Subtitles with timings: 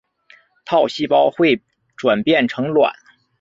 [0.65, 1.61] 套细胞会
[1.95, 2.91] 转变成卵。